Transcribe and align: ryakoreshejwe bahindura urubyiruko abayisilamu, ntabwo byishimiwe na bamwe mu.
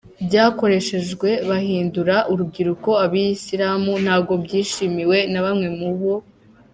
ryakoreshejwe 0.25 1.29
bahindura 1.49 2.15
urubyiruko 2.31 2.89
abayisilamu, 3.05 3.91
ntabwo 4.03 4.33
byishimiwe 4.43 5.17
na 5.31 5.41
bamwe 5.45 5.67
mu. 5.77 5.89